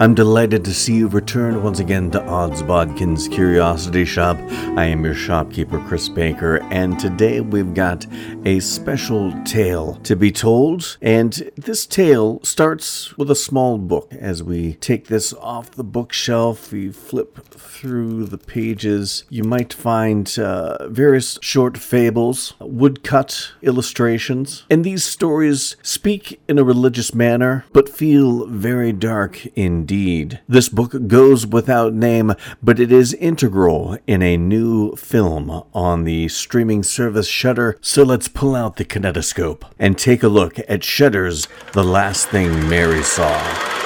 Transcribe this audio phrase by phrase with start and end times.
[0.00, 4.40] I'm delighted to see you return once again to Odds Bodkins Curiosity Shoppe.
[4.78, 8.06] I am your shopkeeper, Chris Baker, and today we've got
[8.46, 10.96] a special tale to be told.
[11.02, 14.10] And this tale starts with a small book.
[14.14, 19.24] As we take this off the bookshelf, we flip through the pages.
[19.30, 26.64] You might find uh, various short fables, woodcut illustrations, and these stories speak in a
[26.64, 30.40] religious manner but feel very dark indeed.
[30.46, 36.28] This book goes without name, but it is integral in a new film on the
[36.28, 37.78] streaming service Shudder.
[37.80, 42.68] So let's pull out the kinetoscope and take a look at Shudder's The Last Thing
[42.68, 43.79] Mary Saw.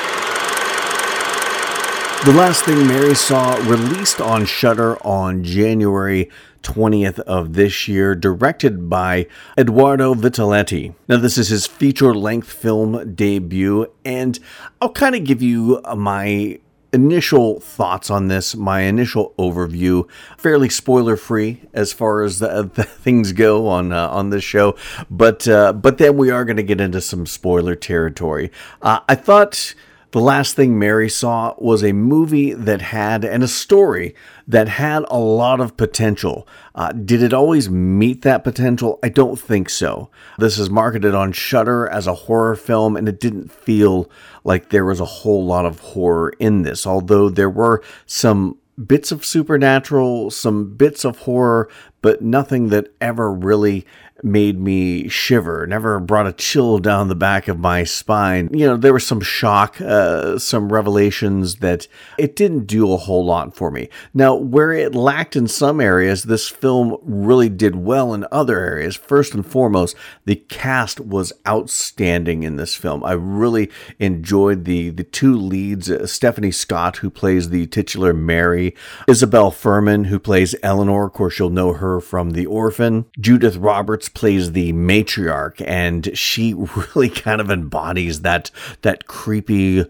[2.25, 6.31] The Last Thing Mary Saw released on Shudder on January
[6.63, 9.27] 20th of this year, directed by
[9.59, 10.95] Edoardo Vitaletti.
[11.07, 14.39] Now, this is his feature length film debut, and
[14.81, 16.61] I'll kind of give you my
[16.95, 22.85] initial thoughts on this, my initial overview, fairly spoiler free as far as the, the
[22.85, 24.75] things go on uh, on this show,
[25.11, 28.51] but uh, but then we are going to get into some spoiler territory.
[28.81, 29.75] Uh, I thought
[30.15, 34.15] the Last Thing Mary Saw was a movie that had, and a story
[34.47, 36.47] that had a lot of potential.
[36.73, 39.01] Uh, did it always meet that potential?
[39.03, 40.11] I don't think so.
[40.39, 44.09] This is marketed on Shudder as a horror film, and it didn't feel
[44.45, 49.11] like there was a whole lot of horror in this, although there were some bits
[49.11, 51.69] of supernatural, some bits of horror,
[52.03, 53.85] but nothing that ever really
[54.25, 58.49] made me shiver, never brought a chill down the back of my spine.
[58.53, 61.87] You know, there was some shock, uh, some revelations that
[62.19, 63.91] it didn't do a whole lot for me.
[64.15, 68.97] Now, where it lacked in some areas, this film really did well in other areas.
[68.97, 69.95] First and foremost,
[70.25, 73.05] the cast was outstanding in this film.
[73.05, 78.75] I really enjoyed the, the two leads uh, Stephanie Scott, who plays the titular Mary,
[79.07, 81.07] Isabelle Fuhrman, who plays Eleanor.
[81.07, 86.55] Of course, you'll know her from The Orphan, Judith Roberts plays the matriarch, and she
[86.95, 88.51] really kind of embodies that
[88.83, 89.87] that creepy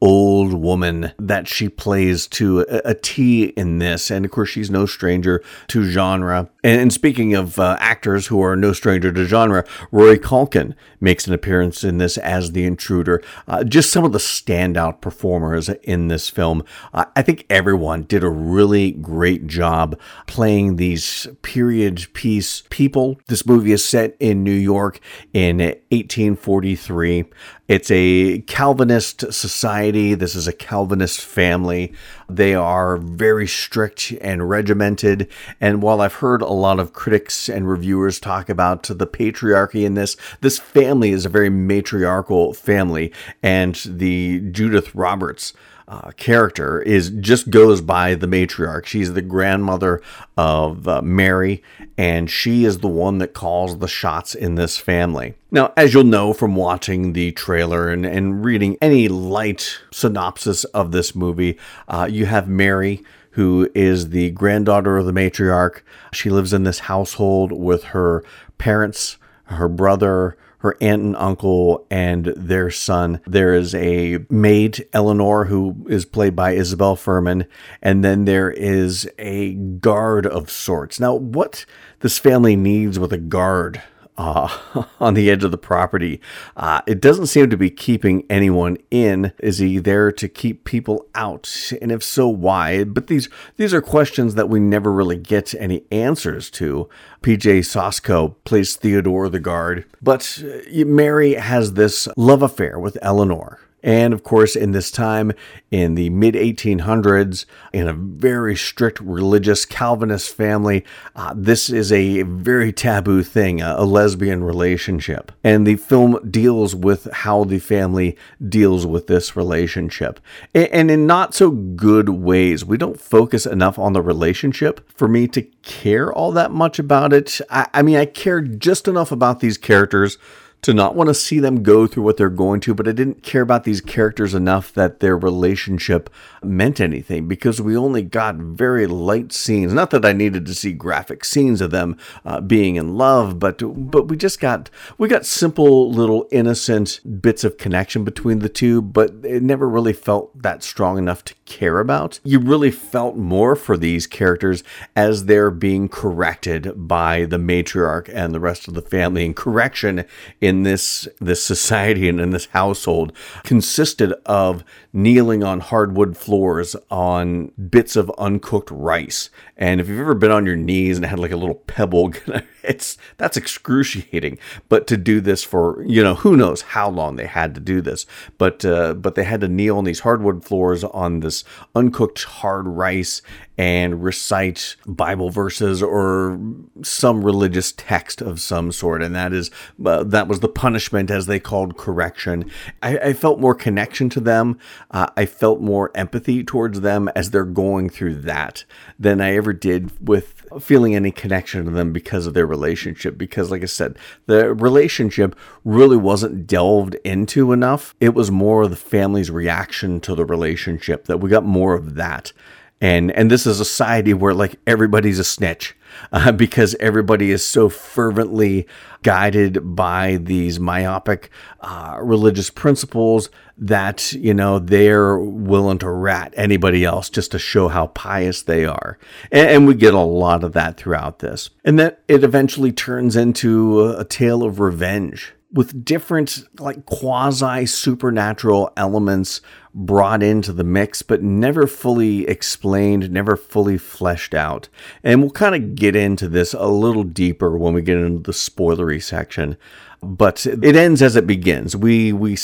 [0.00, 4.10] old woman that she plays to a, a T in this.
[4.10, 6.50] And of course, she's no stranger to genre.
[6.62, 11.26] And, and speaking of uh, actors who are no stranger to genre, Rory Culkin makes
[11.26, 13.22] an appearance in this as the intruder.
[13.46, 16.64] Uh, just some of the standout performers in this film.
[16.92, 23.20] Uh, I think everyone did a really great job playing these period piece people.
[23.26, 25.00] This movie is set in New York
[25.32, 27.24] in 1843.
[27.68, 30.14] It's a Calvinist society.
[30.14, 31.92] This is a Calvinist family.
[32.26, 35.28] They are very strict and regimented.
[35.60, 39.92] And while I've heard a lot of critics and reviewers talk about the patriarchy in
[39.92, 43.12] this, this family is a very matriarchal family.
[43.42, 45.52] And the Judith Roberts
[45.88, 48.86] uh, character is just goes by the matriarch.
[48.86, 50.02] She's the grandmother
[50.36, 51.62] of uh, Mary,
[51.96, 55.34] and she is the one that calls the shots in this family.
[55.50, 60.92] Now, as you'll know from watching the trailer and, and reading any light synopsis of
[60.92, 65.82] this movie, uh, you have Mary who is the granddaughter of the matriarch.
[66.12, 68.24] She lives in this household with her
[68.58, 73.20] parents, her brother, her aunt and uncle and their son.
[73.26, 77.46] There is a maid, Eleanor, who is played by Isabelle Fuhrman,
[77.82, 80.98] and then there is a guard of sorts.
[80.98, 81.64] Now, what
[82.00, 83.82] this family needs with a guard
[84.18, 84.48] uh,
[85.00, 86.20] on the edge of the property.
[86.56, 89.32] Uh, it doesn't seem to be keeping anyone in.
[89.38, 91.72] Is he there to keep people out?
[91.80, 92.84] And if so, why?
[92.84, 96.88] But these these are questions that we never really get any answers to.
[97.22, 103.60] PJ Sosko plays Theodore the guard, but uh, Mary has this love affair with Eleanor.
[103.82, 105.32] And of course, in this time
[105.70, 110.84] in the mid 1800s, in a very strict religious Calvinist family,
[111.14, 115.32] uh, this is a very taboo thing, a, lesbian relationship.
[115.42, 118.16] And the film deals with how the family
[118.46, 120.20] deals with this relationship.
[120.54, 122.64] And, and in not so good ways.
[122.64, 127.12] We don't focus enough on the relationship for me to care all that much about
[127.12, 127.40] it.
[127.50, 130.18] I, I mean, I care just enough about these characters
[130.62, 133.22] to not want to see them go through what they're going to, but I didn't
[133.22, 136.10] care about these characters enough that their relationship
[136.42, 139.72] meant anything because we only got very light scenes.
[139.72, 143.62] Not that I needed to see graphic scenes of them uh, being in love, but
[143.90, 148.82] but we just got we got simple little innocent bits of connection between the two,
[148.82, 152.20] but it never really felt that strong enough to care about.
[152.24, 154.62] You really felt more for these characters
[154.94, 159.24] as they're being corrected by the matriarch and the rest of the family.
[159.24, 160.04] And correction
[160.48, 163.12] in this this society and in this household
[163.44, 164.64] consisted of
[164.98, 169.30] kneeling on hardwood floors on bits of uncooked rice.
[169.56, 172.12] And if you've ever been on your knees and had like a little pebble,
[172.62, 174.38] it's that's excruciating.
[174.68, 177.80] But to do this for you know who knows how long they had to do
[177.80, 178.06] this,
[178.36, 181.44] but uh, but they had to kneel on these hardwood floors on this
[181.74, 183.22] uncooked hard rice
[183.56, 186.38] and recite Bible verses or
[186.82, 189.50] some religious text of some sort, and that is
[189.84, 192.50] uh, that was the punishment as they called correction.
[192.82, 194.58] I, I felt more connection to them.
[194.90, 198.64] Uh, I felt more empathy towards them as they're going through that
[198.98, 203.18] than I ever did with feeling any connection to them because of their relationship.
[203.18, 207.94] Because, like I said, the relationship really wasn't delved into enough.
[208.00, 211.94] It was more of the family's reaction to the relationship that we got more of
[211.96, 212.32] that
[212.80, 215.76] and and this is a society where like everybody's a snitch
[216.12, 218.66] uh, because everybody is so fervently
[219.02, 221.30] guided by these myopic
[221.60, 227.68] uh, religious principles that you know they're willing to rat anybody else just to show
[227.68, 228.98] how pious they are.
[229.32, 231.50] And, and we get a lot of that throughout this.
[231.64, 237.64] And then it eventually turns into a, a tale of revenge with different like quasi
[237.64, 239.40] supernatural elements
[239.74, 244.68] brought into the mix but never fully explained never fully fleshed out.
[245.02, 248.32] And we'll kind of get into this a little deeper when we get into the
[248.32, 249.56] spoilery section.
[250.00, 251.74] But it ends as it begins.
[251.74, 252.36] We we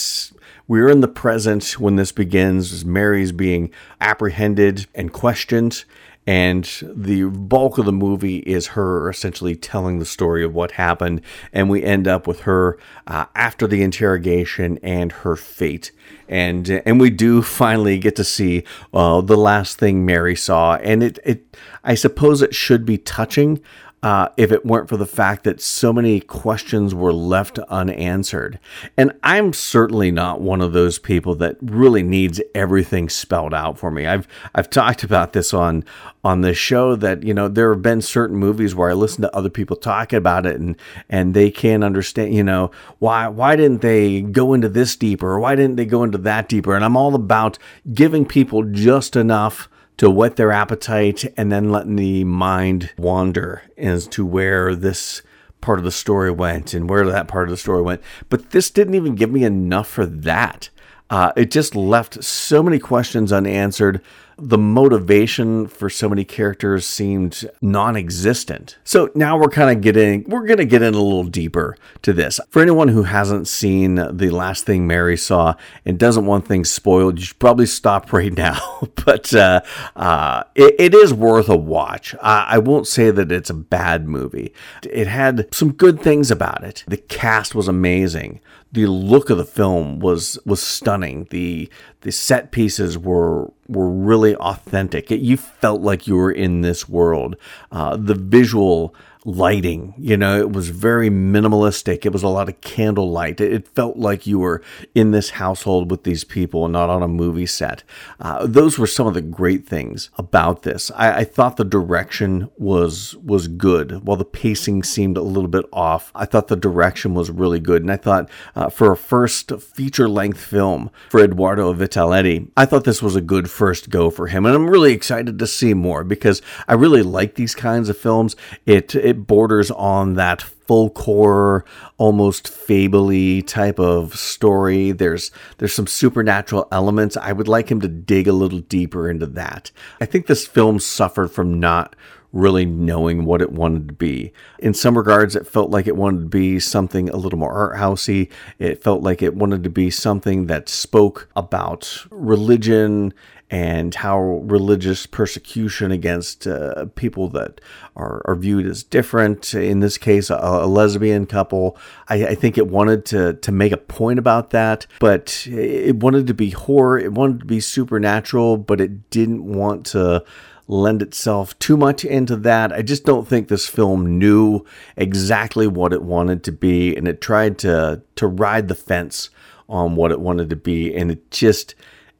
[0.67, 3.71] we're in the present when this begins as mary's being
[4.01, 5.85] apprehended and questioned
[6.27, 11.21] and the bulk of the movie is her essentially telling the story of what happened
[11.53, 15.93] and we end up with her uh, after the interrogation and her fate.
[16.27, 18.65] And and we do finally get to see
[18.95, 23.61] uh, the last thing mary saw and it, it i suppose it should be touching
[24.05, 28.59] uh, if it weren't for the fact that so many questions were left unanswered.
[28.99, 33.91] And I'm certainly not one of those people that really needs everything spelled out for
[33.91, 34.07] me.
[34.07, 35.85] I've I've talked about this on
[36.23, 39.35] on this show that you know there have been certain movies where I listen to
[39.35, 40.77] other people talking about it and
[41.09, 45.41] and they can't understand you know why why didn't they go into this deeper or
[45.41, 47.59] why didn't they go into that deeper and I'm all about
[47.95, 54.07] giving people just enough to whet their appetite and then letting the mind wander as
[54.09, 55.23] to where this
[55.61, 58.03] part of the story went and where that part of the story went.
[58.29, 60.69] But this didn't even give me enough for that.
[61.11, 64.01] Uh, it just left so many questions unanswered
[64.39, 68.79] the motivation for so many characters seemed non-existent.
[68.85, 72.13] So now we're kind of getting we're going to get in a little deeper to
[72.13, 72.41] this.
[72.51, 75.55] For anyone who hasn't seen the last thing Mary saw
[75.85, 78.89] and doesn't want things spoiled, you should probably stop right now.
[79.05, 79.61] but uh,
[79.97, 82.15] uh, it, it is worth a watch.
[82.23, 84.53] I, I won't say that it's a bad movie.
[84.83, 86.85] It had some good things about it.
[86.87, 88.41] The cast was amazing
[88.75, 91.29] the look of the film was was stunning.
[91.31, 95.13] The the set pieces were were really authentic.
[95.13, 97.37] It, you felt like you were in this world.
[97.71, 98.93] Uh, the visual
[99.25, 99.95] lighting.
[99.97, 102.05] You know, it was very minimalistic.
[102.05, 103.41] It was a lot of candlelight.
[103.41, 104.63] It felt like you were
[104.95, 107.83] in this household with these people and not on a movie set.
[108.21, 110.91] Uh, those were some of the great things about this.
[110.95, 115.65] I, I, thought the direction was was good, while the pacing seemed a little bit
[115.73, 116.13] off.
[116.15, 120.09] I thought the direction was really good, and I thought uh, for a first feature
[120.09, 124.45] length film for Edoardo Vitaletti, I thought this was a good first go for him,
[124.45, 128.37] and I'm really excited to see more because I really like these kinds of films.
[128.67, 131.65] It it it borders on that folk horror,
[131.99, 134.93] almost fably type of story.
[134.93, 137.17] There's there's some supernatural elements.
[137.17, 139.71] I would like him to dig a little deeper into that.
[140.01, 141.95] I think this film suffered from not
[142.33, 144.33] really knowing what it wanted to be.
[144.59, 147.77] In some regards, it felt like it wanted to be something a little more art
[147.77, 148.29] housey.
[148.59, 153.15] It felt like it wanted to be something that spoke about religion
[153.51, 157.61] and how religious persecution against uh, people that
[157.95, 161.77] are, are viewed as different, in this case, a, a lesbian couple,
[162.09, 166.27] I, I, think it wanted to, to make a point about that, but it wanted
[166.29, 170.25] to be horror, it wanted to be supernatural, but it didn't want to
[170.67, 172.73] lend itself too much into that.
[172.73, 174.65] I just don't think this film knew
[174.97, 179.31] exactly what it wanted to be, and it tried to to ride the fence
[179.69, 181.75] on what it wanted to be, and it just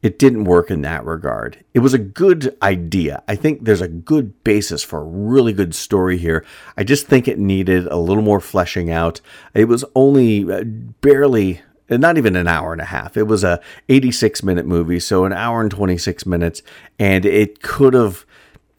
[0.05, 1.65] it didn't work in that regard.
[1.73, 3.23] It was a good idea.
[3.27, 6.45] I think there's a good basis for a really good story here.
[6.77, 9.19] I just think it needed a little more fleshing out.
[9.55, 13.17] It was only uh, barely not even an hour and a half.
[13.17, 13.59] It was a
[13.89, 16.61] 86 minute movie, so an hour and 26 minutes,
[16.99, 18.27] and it could have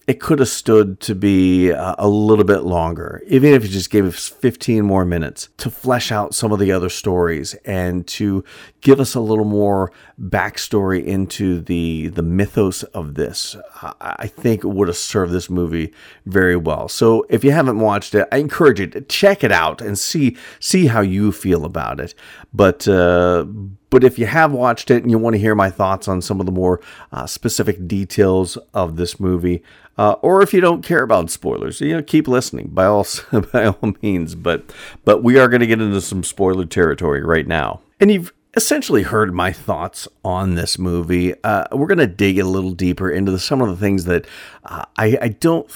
[0.06, 3.90] it could have stood to be uh, a little bit longer, even if you just
[3.90, 8.44] gave us 15 more minutes to flesh out some of the other stories and to
[8.86, 9.90] give us a little more
[10.22, 13.56] backstory into the the mythos of this.
[14.00, 15.92] I think it would have served this movie
[16.24, 16.88] very well.
[16.88, 20.36] So if you haven't watched it, I encourage you to check it out and see
[20.60, 22.14] see how you feel about it.
[22.54, 23.46] But uh,
[23.90, 26.38] but if you have watched it and you want to hear my thoughts on some
[26.38, 29.64] of the more uh, specific details of this movie,
[29.98, 33.04] uh, or if you don't care about spoilers, you know, keep listening by all
[33.52, 34.36] by all means.
[34.36, 34.72] But
[35.04, 39.02] but we are going to get into some spoiler territory right now, and you've essentially
[39.02, 41.34] heard my thoughts on this movie.
[41.44, 44.26] Uh, we're going to dig a little deeper into the, some of the things that
[44.64, 45.70] uh, I, I don't,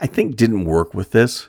[0.00, 1.48] I think didn't work with this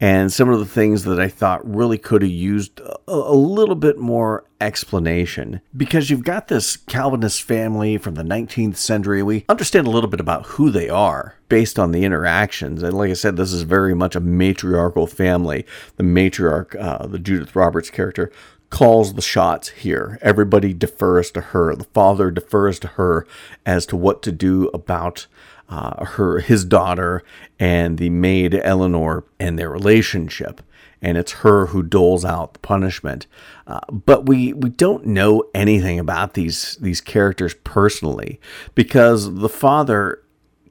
[0.00, 3.74] and some of the things that I thought really could have used a, a, little
[3.74, 5.60] bit more explanation.
[5.76, 9.22] Because you've got this Calvinist family from the 19th century.
[9.22, 12.82] We understand a little bit about who they are based on the interactions.
[12.82, 15.66] And like I said, this is very much a matriarchal family.
[15.96, 18.32] The matriarch, uh, the Judith Roberts character,
[18.70, 20.18] calls the shots here.
[20.22, 21.74] Everybody defers to her.
[21.74, 23.26] The father defers to her
[23.66, 25.26] as to what to do about
[25.68, 27.22] uh, her his daughter
[27.58, 30.62] and the maid Eleanor and their relationship,
[31.00, 33.26] and it's her who doles out the punishment.
[33.66, 38.40] Uh, but we we don't know anything about these these characters personally
[38.74, 40.22] because the father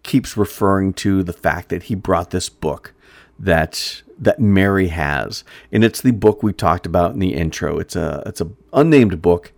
[0.04, 2.94] keeps referring to the fact that he brought this book
[3.38, 7.80] that that Mary has, and it's the book we talked about in the intro.
[7.80, 9.54] It's a it's a unnamed book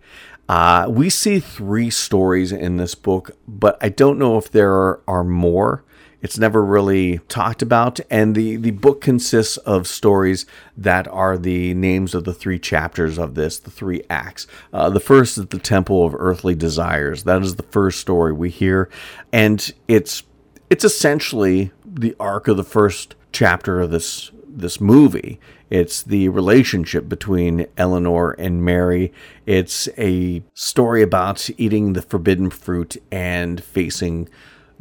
[0.48, 5.00] uh, we see three stories in this book, but I don't know if there are,
[5.06, 5.84] are more.
[6.20, 10.44] It's never really talked about, and the, the book consists of stories
[10.76, 14.46] that are the names of the three chapters of this, the three acts.
[14.74, 17.24] Uh, the first is the Temple of Earthly Desires.
[17.24, 18.90] That is the first story we hear,
[19.32, 20.22] and it's
[20.70, 25.40] it's essentially the arc of the first chapter of this this movie.
[25.70, 29.12] It's the relationship between Eleanor and Mary.
[29.46, 34.28] It's a story about eating the forbidden fruit and facing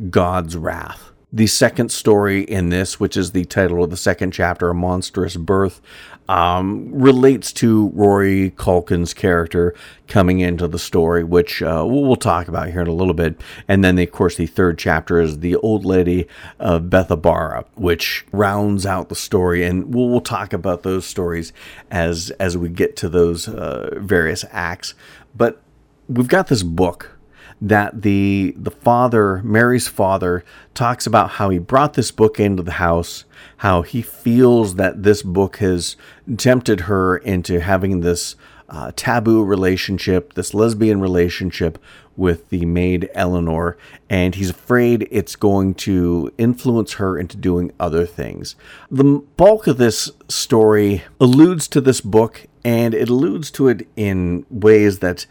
[0.10, 1.12] God's wrath.
[1.34, 5.38] The second story in this, which is the title of the second chapter, A Monstrous
[5.38, 5.82] Birth,
[6.28, 9.76] um, relates to Rory Culkin's character
[10.08, 13.42] coming into the story, which uh, we'll talk about here in a little bit.
[13.68, 16.28] And then, of course, the third chapter is The Old Lady
[16.60, 19.64] of Bethabara, which rounds out the story.
[19.64, 21.54] And we'll, we'll talk about those stories
[21.90, 24.94] as, as we get to those uh, various acts.
[25.36, 25.62] But
[26.08, 27.18] we've got this book
[27.62, 32.74] that the the father, Mary's father, talks about how he brought this book into the
[32.74, 33.24] house,
[33.58, 35.96] how he feels that this book has
[36.38, 38.36] tempted her into having this
[38.68, 41.78] uh, taboo relationship, this lesbian relationship
[42.18, 43.78] with the maid Eleanor,
[44.10, 48.56] and he's afraid it's going to influence her into doing other things.
[48.90, 54.46] The bulk of this story alludes to this book, and it alludes to it in
[54.50, 55.26] ways that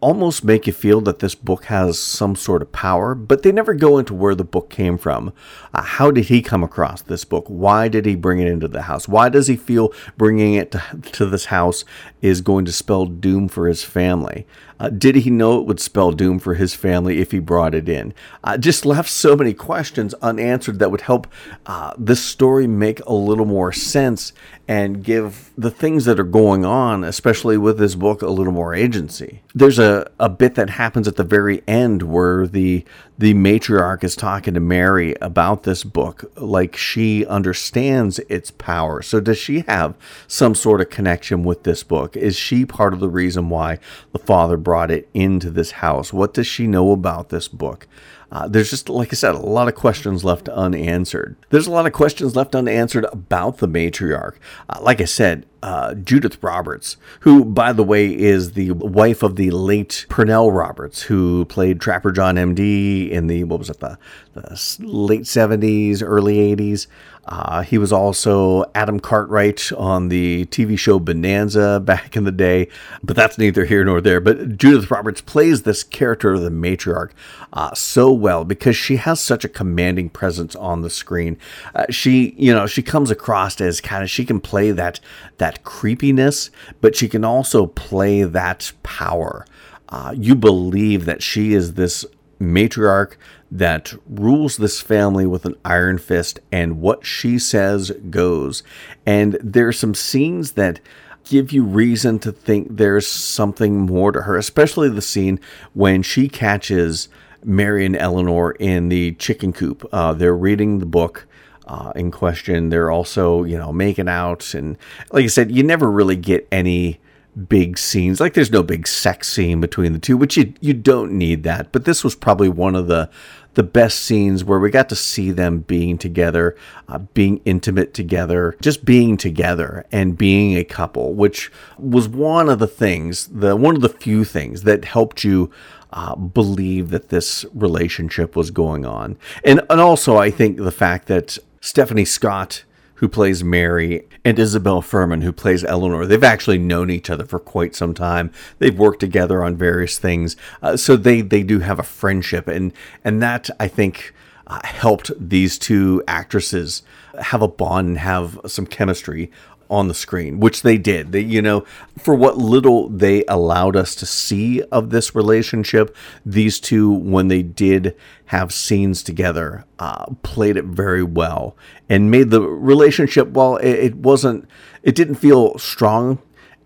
[0.00, 3.74] almost make you feel that this book has some sort of power, but they never
[3.74, 5.32] go into where the book came from.
[5.74, 7.44] Uh, how did he come across this book?
[7.48, 9.08] Why did he bring it into the house?
[9.08, 11.84] Why does he feel bringing it to, to this house
[12.20, 14.46] is going to spell doom for his family?
[14.80, 17.88] Uh, did he know it would spell doom for his family if he brought it
[17.88, 18.14] in?
[18.44, 21.26] Uh, just left so many questions unanswered that would help
[21.66, 24.32] uh, this story make a little more sense
[24.68, 28.74] and give the things that are going on, especially with this book, a little more
[28.74, 29.42] agency.
[29.54, 32.84] There's a, a bit that happens at the very end where the
[33.18, 39.02] the matriarch is talking to Mary about this book, like she understands its power.
[39.02, 39.96] So, does she have
[40.28, 42.16] some sort of connection with this book?
[42.16, 43.80] Is she part of the reason why
[44.12, 46.12] the father brought it into this house?
[46.12, 47.88] What does she know about this book?
[48.30, 51.36] Uh, there's just, like I said, a lot of questions left unanswered.
[51.48, 54.36] There's a lot of questions left unanswered about the matriarch.
[54.68, 59.36] Uh, like I said, uh, Judith Roberts, who, by the way, is the wife of
[59.36, 63.98] the late Pernell Roberts, who played Trapper John MD in the, what was it, the,
[64.34, 66.86] the late 70s, early 80s.
[67.28, 72.68] Uh, he was also Adam Cartwright on the TV show Bonanza back in the day,
[73.02, 74.18] but that's neither here nor there.
[74.18, 77.10] But Judith Roberts plays this character of the matriarch
[77.52, 81.36] uh, so well because she has such a commanding presence on the screen.
[81.74, 84.98] Uh, she, you know, she comes across as kind of she can play that
[85.36, 89.44] that creepiness, but she can also play that power.
[89.90, 92.06] Uh, you believe that she is this
[92.40, 93.14] matriarch
[93.50, 98.62] that rules this family with an iron fist, and what she says goes.
[99.06, 100.80] And there are some scenes that
[101.24, 105.38] give you reason to think there's something more to her, especially the scene
[105.74, 107.08] when she catches
[107.44, 109.86] Mary and Eleanor in the chicken coop.
[109.92, 111.26] Uh, they're reading the book.
[111.66, 114.78] Uh, in question, they're also, you know, making out, and
[115.12, 116.98] like I said, you never really get any
[117.46, 118.20] big scenes.
[118.20, 121.72] Like there's no big sex scene between the two, which you you don't need that.
[121.72, 123.10] But this was probably one of the
[123.54, 126.54] the best scenes where we got to see them being together,
[126.86, 132.60] uh, being intimate together, just being together and being a couple, which was one of
[132.60, 135.50] the things, the one of the few things that helped you
[135.92, 139.18] uh, believe that this relationship was going on.
[139.44, 142.64] And and also I think the fact that Stephanie Scott
[142.98, 146.04] who plays Mary, and Isabelle Fuhrman, who plays Eleanor.
[146.04, 148.32] They've actually known each other for quite some time.
[148.58, 152.72] They've worked together on various things, uh, so they they do have a friendship, and
[153.04, 154.14] and that I think.
[154.50, 156.82] Uh, helped these two actresses
[157.20, 159.30] have a bond and have some chemistry
[159.70, 161.12] on the screen, which they did.
[161.12, 161.64] They, you know,
[161.98, 165.94] for what little they allowed us to see of this relationship,
[166.24, 167.96] these two, when they did
[168.26, 171.56] have scenes together, uh, played it very well
[171.88, 173.28] and made the relationship.
[173.28, 174.48] While it, it wasn't,
[174.82, 176.18] it didn't feel strong.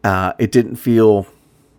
[0.04, 1.26] Uh, it didn't feel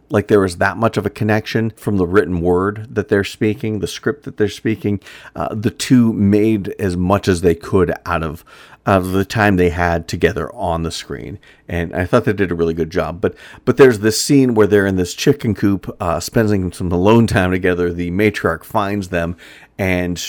[0.10, 3.80] like there was that much of a connection from the written word that they're speaking,
[3.80, 5.00] the script that they're speaking.
[5.36, 8.46] Uh, the two made as much as they could out of
[8.86, 12.56] of the time they had together on the screen, and I thought they did a
[12.56, 13.22] really good job.
[13.22, 13.36] But
[13.66, 17.52] but there's this scene where they're in this chicken coop, uh, spending some alone time
[17.52, 17.94] together.
[17.94, 19.38] The matriarch finds them,
[19.78, 20.22] and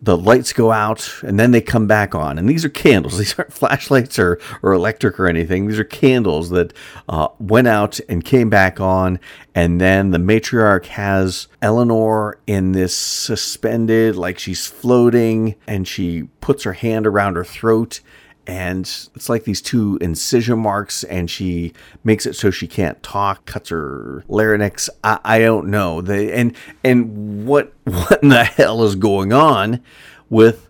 [0.00, 2.38] the lights go out and then they come back on.
[2.38, 3.18] And these are candles.
[3.18, 5.66] These aren't flashlights or, or electric or anything.
[5.66, 6.72] These are candles that
[7.08, 9.18] uh, went out and came back on.
[9.54, 16.64] And then the matriarch has Eleanor in this suspended, like she's floating, and she puts
[16.64, 18.00] her hand around her throat
[18.46, 18.80] and
[19.14, 21.72] it's like these two incision marks and she
[22.04, 24.88] makes it so she can't talk cuts her larynx.
[25.02, 26.00] I, I don't know.
[26.00, 29.82] The, and and what what in the hell is going on
[30.30, 30.68] with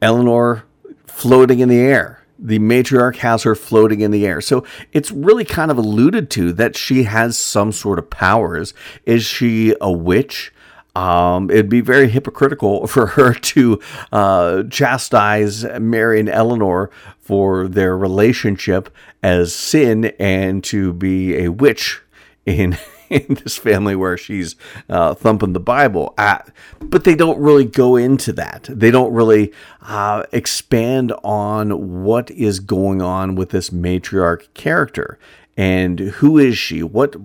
[0.00, 0.64] eleanor
[1.06, 2.24] floating in the air?
[2.38, 4.40] The matriarch has her floating in the air.
[4.40, 8.74] So it's really kind of alluded to that she has some sort of powers.
[9.06, 10.52] Is she a witch
[10.94, 13.80] um, it'd be very hypocritical for her to
[14.12, 18.90] uh, chastise Mary and Eleanor for their relationship
[19.22, 22.02] as sin and to be a witch
[22.46, 22.76] in
[23.08, 24.54] in this family where she's
[24.90, 26.12] uh, thumping the Bible.
[26.18, 26.40] Uh,
[26.78, 28.68] but they don't really go into that.
[28.68, 35.18] They don't really uh, expand on what is going on with this matriarch character
[35.56, 36.82] and who is she?
[36.82, 37.16] What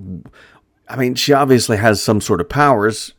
[0.90, 3.14] I mean, she obviously has some sort of powers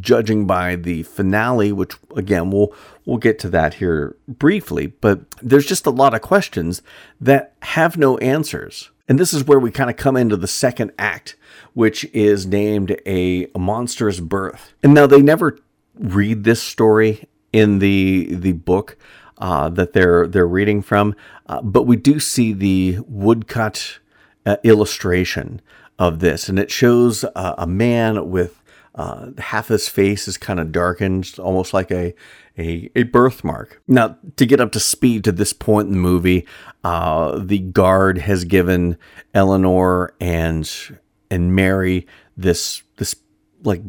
[0.00, 2.72] judging by the finale, which again we'll
[3.04, 6.82] we'll get to that here briefly, but there's just a lot of questions
[7.20, 8.90] that have no answers.
[9.08, 11.34] And this is where we kind of come into the second act,
[11.72, 14.74] which is named a, monstrous birth.
[14.82, 15.58] And now they never
[15.94, 18.98] read this story in the the book
[19.38, 21.14] uh, that they're they're reading from,
[21.46, 23.98] uh, but we do see the woodcut
[24.44, 25.62] uh, illustration
[25.98, 28.57] of this, and it shows a man with
[28.98, 32.12] uh, half his face is kind of darkened, almost like a,
[32.58, 33.80] a, a birthmark.
[33.86, 36.46] Now, to get up to speed to this point in the movie,
[36.82, 38.98] uh, the guard has given
[39.32, 40.68] Eleanor and
[41.30, 42.06] and Mary
[42.36, 43.14] this this
[43.62, 43.82] like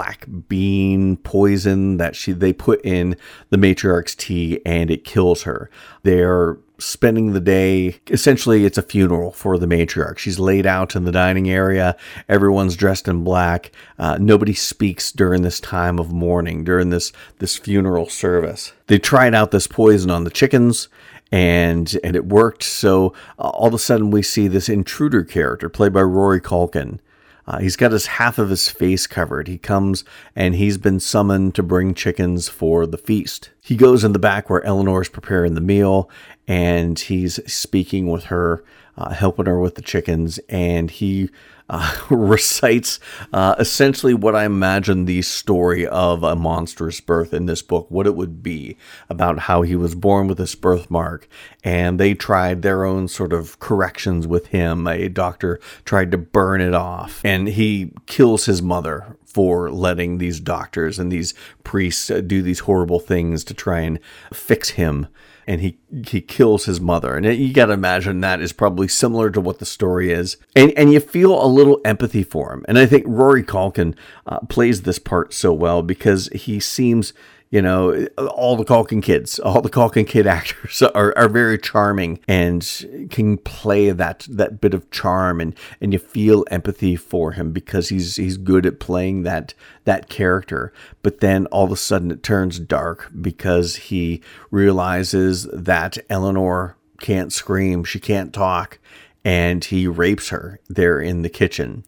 [0.00, 3.14] black bean poison that she they put in
[3.50, 5.70] the matriarch's tea and it kills her.
[6.04, 8.00] They're spending the day.
[8.08, 10.16] Essentially, it's a funeral for the matriarch.
[10.16, 11.98] She's laid out in the dining area.
[12.30, 13.72] Everyone's dressed in black.
[13.98, 18.72] Uh, nobody speaks during this time of mourning, during this this funeral service.
[18.86, 20.88] They tried out this poison on the chickens.
[21.32, 22.64] And and it worked.
[22.64, 26.98] So uh, all of a sudden, we see this intruder character played by Rory Culkin,
[27.46, 29.48] uh, he's got his half of his face covered.
[29.48, 30.04] He comes
[30.36, 33.50] and he's been summoned to bring chickens for the feast.
[33.62, 36.10] He goes in the back where Eleanor's preparing the meal
[36.46, 38.64] and he's speaking with her
[39.00, 41.30] uh, helping her with the chickens, and he
[41.70, 43.00] uh, recites
[43.32, 48.06] uh, essentially what I imagine the story of a monstrous birth in this book, what
[48.06, 48.76] it would be
[49.08, 51.26] about how he was born with this birthmark,
[51.64, 54.86] and they tried their own sort of corrections with him.
[54.86, 60.40] A doctor tried to burn it off, and he kills his mother for letting these
[60.40, 64.00] doctors and these priests uh, do these horrible things to try and
[64.32, 65.06] fix him
[65.50, 67.16] and he he kills his mother.
[67.16, 70.36] And you got to imagine that is probably similar to what the story is.
[70.54, 72.64] And and you feel a little empathy for him.
[72.68, 73.96] And i think rory culkin
[74.28, 77.12] uh, plays this part so well because he seems
[77.50, 82.20] you know, all the Culkin kids, all the Culkin kid actors are, are very charming
[82.28, 87.52] and can play that that bit of charm and and you feel empathy for him
[87.52, 90.72] because he's he's good at playing that that character.
[91.02, 97.32] But then all of a sudden it turns dark because he realizes that Eleanor can't
[97.32, 98.78] scream, she can't talk,
[99.24, 101.84] and he rapes her there in the kitchen.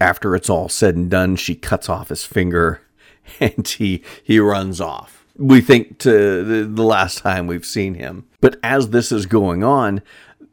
[0.00, 2.82] After it's all said and done, she cuts off his finger
[3.40, 5.24] and he he runs off.
[5.36, 8.26] We think to the, last time we've seen him.
[8.40, 10.02] But as this is going on,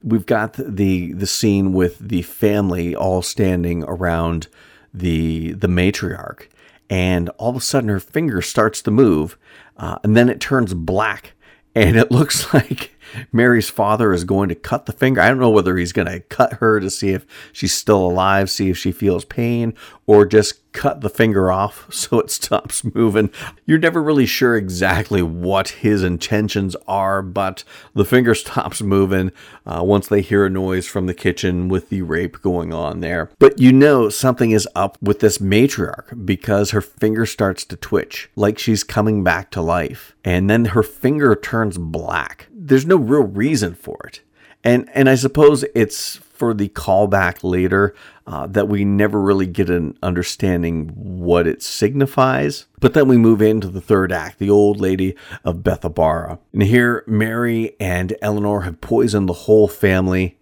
[0.03, 4.47] we've got the the scene with the family all standing around
[4.93, 6.47] the the matriarch,
[6.89, 9.37] and all of a sudden her finger starts to move,
[9.77, 11.33] uh, and then it turns black,
[11.73, 12.94] and it looks like
[13.31, 15.21] Mary's father is going to cut the finger.
[15.21, 18.49] I don't know whether he's going to cut her to see if she's still alive,
[18.49, 19.73] see if she feels pain,
[20.07, 23.31] or just cut the finger off so it stops moving.
[23.65, 29.31] You're never really sure exactly what his intentions are, but the finger stops moving
[29.65, 33.31] uh, once they hear a noise from the kitchen with the rape going on there.
[33.39, 38.29] But you know something is up with this matriarch because her finger starts to twitch
[38.35, 40.15] like she's coming back to life.
[40.23, 42.47] And then her finger turns black.
[42.67, 44.21] There's no real reason for it.
[44.63, 49.69] And, and I suppose it's for the callback later uh, that we never really get
[49.69, 52.65] an understanding what it signifies.
[52.79, 56.39] But then we move into the third act, the old lady of Bethabara.
[56.51, 60.39] And here, Mary and Eleanor have poisoned the whole family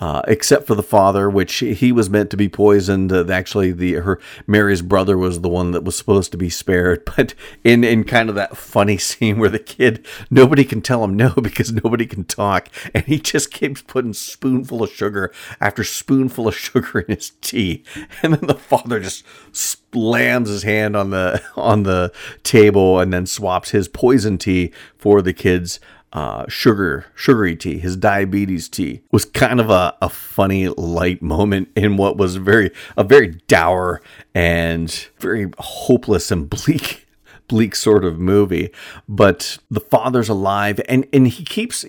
[0.00, 3.12] uh, except for the father, which he was meant to be poisoned.
[3.12, 7.04] Uh, actually, the her Mary's brother was the one that was supposed to be spared.
[7.20, 7.34] But
[7.64, 11.34] in in kind of that funny scene where the kid nobody can tell him no
[11.42, 16.56] because nobody can talk, and he just keeps putting spoonful of sugar after spoonful of
[16.56, 17.84] sugar in his tea,
[18.22, 22.10] and then the father just slams his hand on the on the
[22.42, 25.80] table and then swaps his poison tea for the kids
[26.12, 31.68] uh, sugar sugary tea, his diabetes tea, was kind of a, a funny light moment
[31.76, 34.00] in what was very a very dour
[34.34, 37.06] and very hopeless and bleak
[37.48, 38.70] bleak sort of movie.
[39.08, 41.84] But the father's alive and and he keeps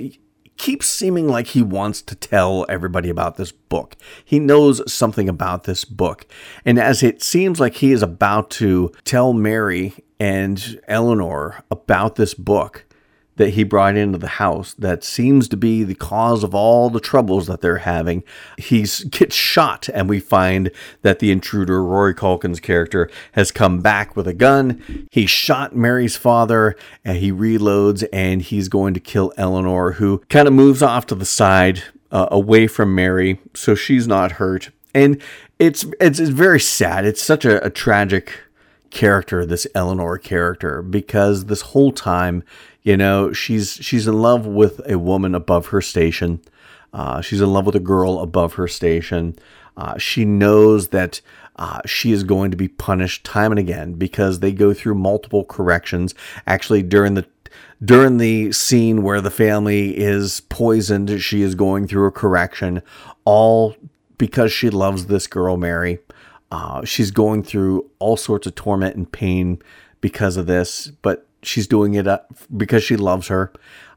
[0.58, 3.96] keeps seeming like he wants to tell everybody about this book.
[4.24, 6.28] He knows something about this book.
[6.64, 12.36] And as it seems like he is about to tell Mary and Eleanor about this
[12.36, 12.86] book,
[13.42, 17.00] that he brought into the house that seems to be the cause of all the
[17.00, 18.24] troubles that they're having.
[18.60, 20.70] He gets shot, and we find
[21.02, 25.08] that the intruder, Rory Culkin's character, has come back with a gun.
[25.10, 30.48] He shot Mary's father, and he reloads, and he's going to kill Eleanor, who kind
[30.48, 31.82] of moves off to the side.
[32.12, 35.22] Uh, away from Mary, so she's not hurt, and
[35.60, 37.06] it's it's, it's very sad.
[37.06, 38.38] It's such a, a tragic
[38.92, 42.44] character, this Eleanor character, because this whole time
[42.84, 46.42] you know, she's she's in love with a woman above her station.
[46.94, 49.36] Uh, she's in love with a girl above her station.
[49.78, 51.22] Uh, she knows that
[51.56, 55.46] uh, she is going to be punished time and again because they go through multiple
[55.46, 56.16] corrections.
[56.48, 57.26] Actually, during the
[57.84, 62.82] during the scene where the family is poisoned, she is going through a correction,
[63.26, 63.76] all
[64.18, 66.00] because she loves this girl, Mary.
[66.52, 69.62] Uh, she's going through all sorts of torment and pain
[70.02, 72.20] because of this, but she's doing it uh,
[72.56, 73.54] because she loves her.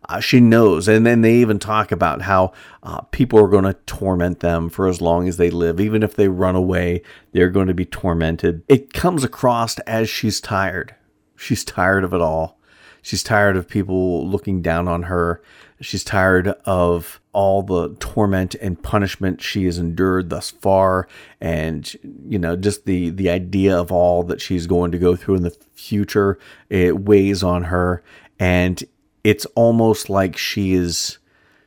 [0.09, 0.87] Uh, she knows.
[0.87, 4.87] And then they even talk about how uh, people are going to torment them for
[4.87, 5.81] as long as they live.
[5.81, 8.63] Even if they run away, they're going to be tormented.
[8.69, 10.95] It comes across as she's tired.
[11.37, 12.59] She's tired of it all.
[13.03, 15.43] She's tired of people looking down on her.
[15.85, 21.09] She's tired of all the torment and punishment she has endured thus far
[21.41, 21.93] and
[22.29, 25.43] you know just the the idea of all that she's going to go through in
[25.43, 26.39] the future
[26.71, 28.03] it weighs on her.
[28.39, 28.83] And
[29.25, 31.19] it's almost like she is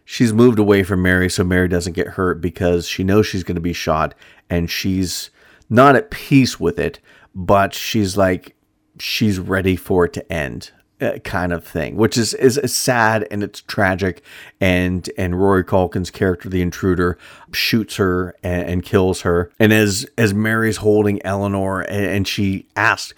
[0.05, 3.55] she's moved away from Mary so Mary doesn't get hurt because she knows she's going
[3.55, 4.15] to be shot
[4.49, 5.29] and she's
[5.69, 6.99] not at peace with it
[7.35, 8.55] but she's like
[8.99, 13.43] she's ready for it to end Uh, kind of thing, which is, is sad and
[13.43, 14.23] it's tragic.
[14.59, 17.19] And and Rory Culkin's character, the intruder,
[17.53, 19.51] shoots her and, and kills her.
[19.59, 23.13] And as as Mary's holding Eleanor, and, and she asks,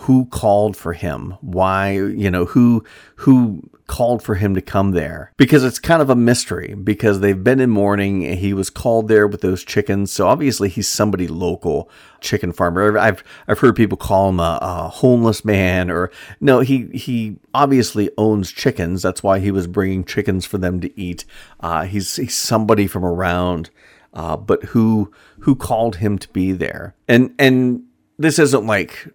[0.00, 1.34] "Who called for him?
[1.40, 1.92] Why?
[1.92, 2.84] You know who
[3.16, 5.32] who called for him to come there?
[5.36, 8.20] Because it's kind of a mystery because they've been in mourning.
[8.36, 10.12] He was called there with those chickens.
[10.12, 12.98] So obviously he's somebody local chicken farmer.
[12.98, 18.10] I've i've heard people call him a, a homeless man or no he he obviously
[18.18, 19.02] owns chickens.
[19.02, 21.24] That's why he was bringing chickens for them to eat.
[21.60, 23.70] Uh, he's he's somebody from around
[24.14, 26.94] uh, but who who called him to be there?
[27.06, 27.84] And and
[28.18, 29.08] this isn't like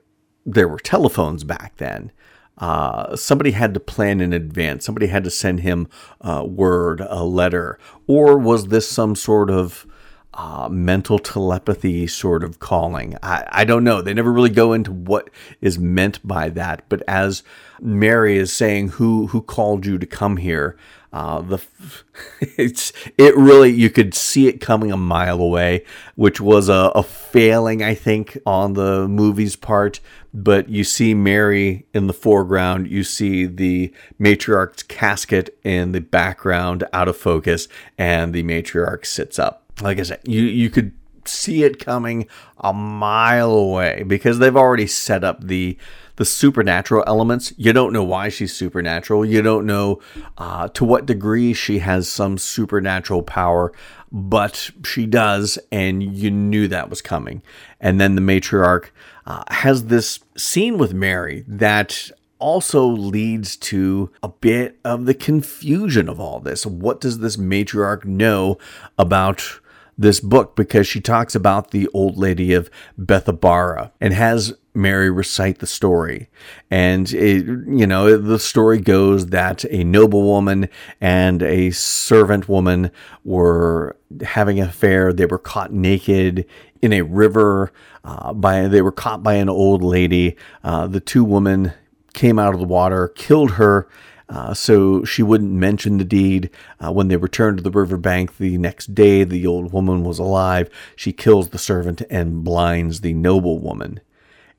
[0.46, 2.12] there were telephones back then
[2.58, 4.86] uh, somebody had to plan in advance.
[4.86, 5.88] Somebody had to send him
[6.22, 9.88] a word, a letter, or was this some sort of
[10.36, 13.18] uh, mental telepathy sort of calling?
[13.24, 14.02] I, I don't know.
[14.02, 15.30] They never really go into what
[15.62, 16.88] is meant by that.
[16.90, 17.44] But as
[17.82, 20.78] Mary is saying, "Who who called you to come here?"
[21.14, 21.64] Uh, the
[22.42, 27.04] it's it really you could see it coming a mile away, which was a, a
[27.04, 30.00] failing I think on the movie's part.
[30.34, 36.84] But you see Mary in the foreground, you see the matriarch's casket in the background,
[36.92, 37.68] out of focus,
[38.00, 39.64] and the matriarch sits up.
[39.82, 40.94] Like I said, you you could
[41.28, 45.78] see it coming a mile away because they've already set up the
[46.16, 47.54] the supernatural elements.
[47.58, 49.26] You don't know why she's supernatural.
[49.26, 50.00] You don't know
[50.38, 53.72] uh, to what degree she has some supernatural power,
[54.12, 57.42] but she does, and you knew that was coming.
[57.80, 58.90] And then the matriarch
[59.26, 66.10] uh, has this scene with Mary that also leads to a bit of the confusion
[66.10, 66.66] of all this.
[66.66, 68.58] What does this matriarch know
[68.98, 69.60] about
[69.98, 75.60] this book because she talks about the old lady of Bethabara and has Mary recite
[75.60, 76.30] the story.
[76.72, 82.92] And, it, you know, the story goes that a noblewoman and a servant woman
[83.24, 85.14] were having an affair.
[85.14, 86.46] They were caught naked
[86.82, 87.72] in a river.
[88.04, 90.36] Uh, by they were caught by an old lady.
[90.64, 91.74] Uh, the two women
[92.14, 93.88] came out of the water, killed her,
[94.30, 96.50] uh, so she wouldn't mention the deed.
[96.84, 100.70] Uh, when they returned to the riverbank the next day, the old woman was alive.
[100.96, 104.00] She kills the servant and blinds the noble woman.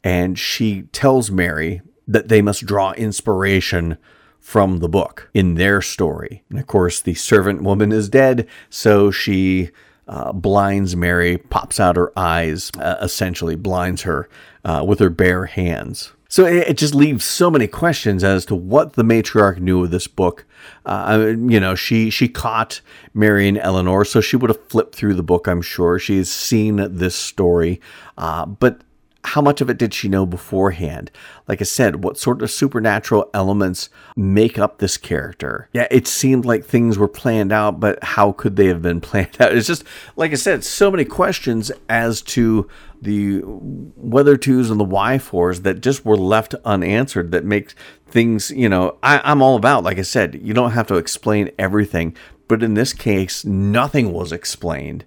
[0.05, 3.97] And she tells Mary that they must draw inspiration
[4.39, 6.45] from the book in their story.
[6.51, 9.71] And of course, the servant woman is dead, so she
[10.07, 14.29] uh, blinds Mary, pops out her eyes, uh, essentially blinds her
[14.65, 16.13] uh, with her bare hands.
[16.29, 19.91] So it, it, just leaves so many questions as to what the matriarch knew of
[19.91, 20.45] this book.
[20.85, 22.81] Uh, you know, she she caught
[23.15, 25.47] Mary and Eleanor, so she would have flipped through the book.
[25.47, 27.81] I'm sure she's seen this story,
[28.19, 28.83] uh, but
[29.25, 31.11] how much of it did she know beforehand?
[31.49, 35.69] Like I said, what sort of supernatural elements make up this character?
[35.73, 39.37] Yeah, it seemed like things were planned out, but how could they have been planned
[39.41, 39.55] out?
[39.55, 39.85] It's just,
[40.17, 42.69] like I said, so many questions as to
[43.01, 47.75] the weather twos and the why fours that just were left unanswered that makes
[48.07, 51.51] things, you know, I, I'm all about, like I said, you don't have to explain
[51.59, 52.17] everything,
[52.49, 55.05] but in this case, nothing was explained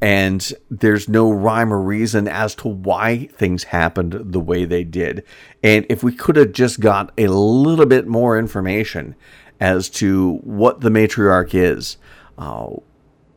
[0.00, 5.24] and there's no rhyme or reason as to why things happened the way they did.
[5.62, 9.14] And if we could have just got a little bit more information
[9.58, 11.96] as to what the matriarch is,
[12.38, 12.68] uh,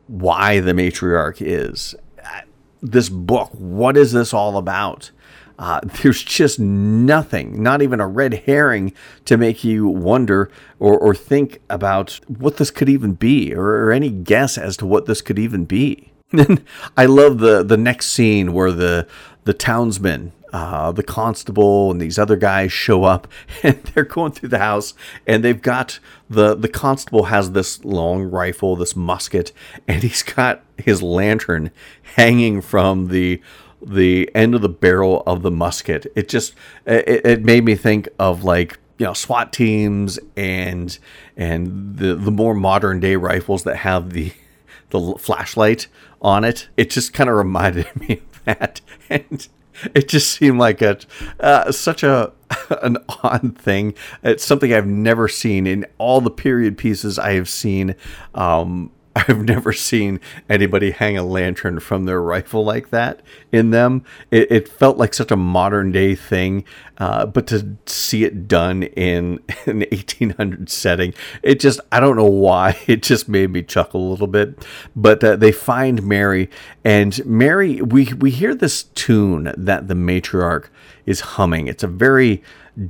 [0.06, 2.40] why the matriarch is, uh,
[2.82, 5.10] this book, what is this all about?
[5.58, 8.92] Uh, there's just nothing, not even a red herring
[9.24, 13.92] to make you wonder or, or think about what this could even be or, or
[13.92, 16.12] any guess as to what this could even be.
[16.96, 19.06] I love the the next scene where the
[19.44, 23.28] the townsmen, uh, the constable, and these other guys show up,
[23.62, 24.94] and they're going through the house,
[25.26, 29.52] and they've got the the constable has this long rifle, this musket,
[29.86, 31.70] and he's got his lantern
[32.16, 33.40] hanging from the
[33.86, 36.06] the end of the barrel of the musket.
[36.14, 36.54] It just
[36.86, 40.96] it, it made me think of like you know SWAT teams and
[41.36, 44.32] and the the more modern day rifles that have the
[44.90, 45.88] the flashlight
[46.22, 46.68] on it.
[46.76, 49.46] It just kind of reminded me of that, and
[49.94, 50.98] it just seemed like a
[51.40, 52.32] uh, such a
[52.82, 53.94] an odd thing.
[54.22, 57.94] It's something I've never seen in all the period pieces I have seen.
[58.34, 58.90] Um,
[59.28, 63.20] I've never seen anybody hang a lantern from their rifle like that
[63.52, 64.04] in them.
[64.30, 66.64] It, it felt like such a modern day thing,
[66.98, 72.24] uh, but to see it done in an 1800 setting, it just, I don't know
[72.24, 74.66] why, it just made me chuckle a little bit.
[74.96, 76.50] But uh, they find Mary,
[76.84, 80.66] and Mary, we, we hear this tune that the matriarch
[81.06, 81.68] is humming.
[81.68, 82.42] It's a very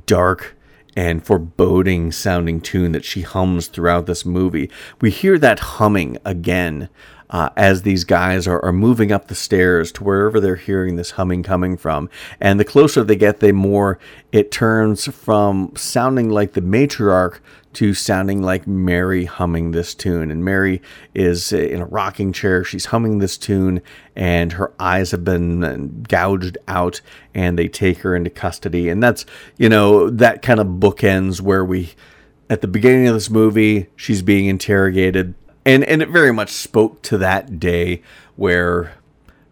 [0.07, 0.54] dark,
[0.95, 4.69] and foreboding sounding tune that she hums throughout this movie.
[5.01, 6.89] We hear that humming again
[7.29, 11.11] uh, as these guys are, are moving up the stairs to wherever they're hearing this
[11.11, 12.09] humming coming from.
[12.39, 13.99] And the closer they get, the more
[14.31, 17.39] it turns from sounding like the matriarch
[17.73, 20.31] to sounding like Mary humming this tune.
[20.31, 20.81] And Mary
[21.13, 22.63] is in a rocking chair.
[22.63, 23.81] She's humming this tune,
[24.15, 27.01] and her eyes have been gouged out,
[27.33, 28.87] and they take her into custody.
[28.87, 29.25] And that's,
[29.57, 31.93] you know, that kind of bookends where we,
[32.49, 35.33] at the beginning of this movie, she's being interrogated
[35.65, 38.01] and and it very much spoke to that day
[38.35, 38.93] where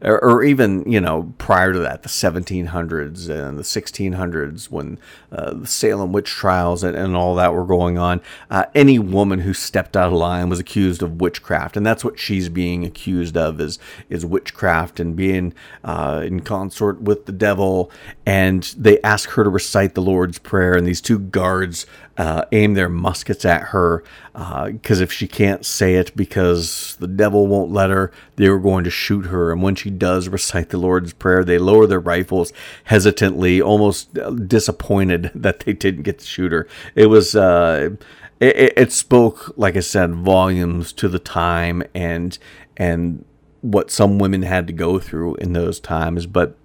[0.04, 5.00] or, or, even you know prior to that the 1700s and the 1600s when
[5.32, 9.39] uh, the salem witch trials and, and, all that were going on uh, any woman
[9.39, 13.38] who stepped out of line was accused of witchcraft and that's what she's being accused
[13.38, 17.89] of is is witchcraft and being uh, in consort with the devil
[18.26, 21.86] and they ask her to recite the lord's prayer and these two guards
[22.18, 27.08] uh, aim their muskets at her because uh, if she can't say it because the
[27.08, 29.52] devil won't let her, they were going to shoot her.
[29.52, 32.53] And when she does recite the Lord's Prayer, they lower their rifles
[32.86, 36.67] hesitantly, almost uh, disappointed that they didn't get to shoot her.
[36.95, 37.36] It was.
[37.36, 37.91] Uh,
[38.39, 42.38] it, it spoke, like I said, volumes to the time and
[42.75, 43.23] and
[43.62, 46.25] what some women had to go through in those times.
[46.25, 46.58] But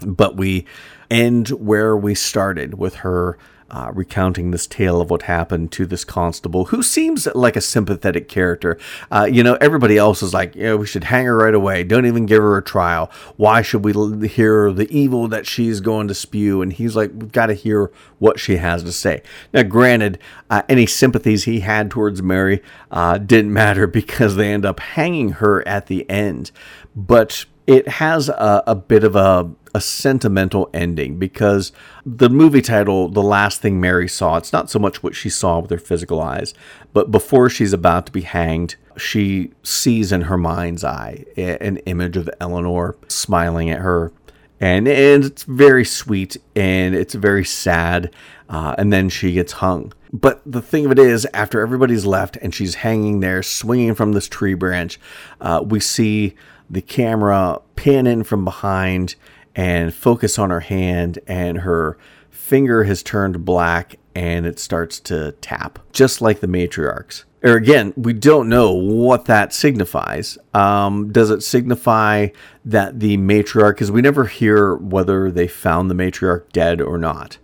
[0.00, 0.66] but we
[1.10, 3.38] end where we started with her
[3.70, 8.28] uh, recounting this tale of what happened to this constable, who seems like a sympathetic
[8.28, 8.78] character.
[9.10, 11.82] Uh, you know, everybody else is like, yeah, we should hang her right away.
[11.82, 13.10] Don't even give her a trial.
[13.36, 16.62] Why should we hear the evil that she's going to spew?
[16.62, 19.22] And he's like, we've got to hear what she has to say.
[19.52, 24.64] Now, granted, uh, any sympathies he had towards Mary uh, didn't matter because they end
[24.64, 26.50] up hanging her at the end.
[26.94, 31.70] But it has a, a bit of a a sentimental ending because
[32.06, 35.58] the movie title, The Last Thing Mary Saw, it's not so much what she saw
[35.58, 36.54] with her physical eyes,
[36.94, 42.16] but before she's about to be hanged, she sees in her mind's eye an image
[42.16, 44.14] of Eleanor smiling at her.
[44.60, 48.10] And, and it's very sweet and it's very sad.
[48.48, 49.92] Uh, and then she gets hung.
[50.10, 54.12] But the thing of it is, after everybody's left and she's hanging there, swinging from
[54.12, 54.98] this tree branch,
[55.42, 56.34] uh, we see
[56.70, 59.14] the camera pan in from behind
[59.56, 61.98] and focus on her hand, and her
[62.30, 67.24] finger has turned black and it starts to tap, just like the matriarchs.
[67.42, 70.38] Or again, we don't know what that signifies.
[70.54, 72.28] Um, does it signify
[72.64, 77.38] that the matriarch, because we never hear whether they found the matriarch dead or not.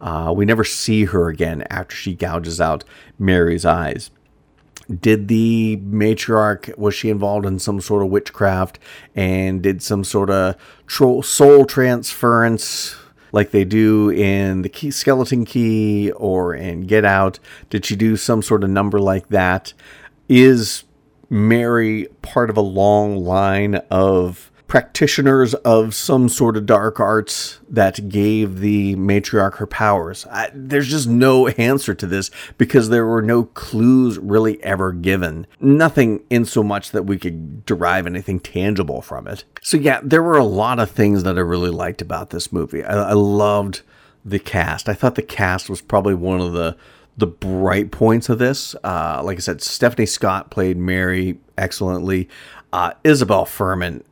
[0.00, 2.84] Uh, we never see her again after she gouges out
[3.18, 4.10] Mary's eyes
[5.00, 8.78] did the matriarch was she involved in some sort of witchcraft
[9.14, 10.54] and did some sort of
[10.88, 12.96] soul transference
[13.32, 17.38] like they do in the key, skeleton key or in get out?
[17.70, 19.72] Did she do some sort of number like that?
[20.28, 20.84] Is
[21.28, 28.08] mary part of a long line of practitioners of some sort of dark arts that
[28.08, 30.26] gave the matriarch her powers.
[30.30, 35.46] I, there's just no answer to this because there were no clues really ever given.
[35.60, 39.44] Nothing in so much that we could derive anything tangible from it.
[39.62, 42.84] So, yeah, there were a lot of things that I really liked about this movie.
[42.84, 43.82] I, I loved
[44.24, 44.88] the cast.
[44.88, 46.76] I thought the cast was probably one of the
[47.18, 48.74] the bright points of this.
[48.84, 52.28] Uh, like I said, Stephanie Scott played Mary excellently.
[52.74, 54.02] Uh, Isabelle Fuhrman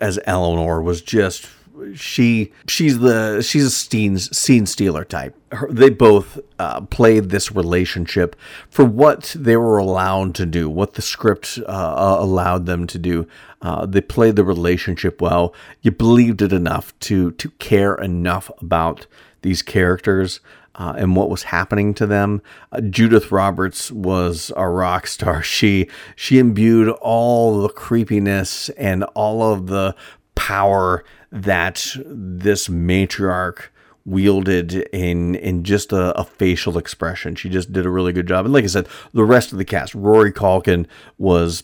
[0.00, 1.48] as Eleanor was just
[1.94, 5.36] she she's the she's a scene scene stealer type.
[5.52, 8.36] Her, they both uh, played this relationship
[8.70, 12.98] for what they were allowed to do, what the script uh, uh, allowed them to
[12.98, 13.26] do.
[13.60, 15.54] Uh, they played the relationship well.
[15.82, 19.06] You believed it enough to to care enough about
[19.42, 20.40] these characters
[20.76, 22.42] uh, and what was happening to them.
[22.72, 25.42] Uh, Judith Roberts was a rock star.
[25.54, 29.94] She she imbued all the creepiness and all of the
[30.34, 33.68] power that this matriarch
[34.04, 37.34] wielded in in just a, a, facial expression.
[37.34, 38.44] She just did a really good job.
[38.44, 40.86] And like I said, the rest of the cast, Rory Culkin
[41.18, 41.62] was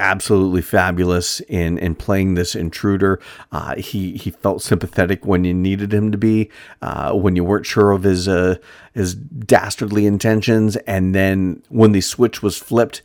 [0.00, 3.20] absolutely fabulous in in playing this intruder.
[3.52, 6.50] Uh, he he felt sympathetic when you needed him to be,
[6.82, 8.56] uh, when you weren't sure of his uh,
[8.94, 13.02] his dastardly intentions, and then when the switch was flipped.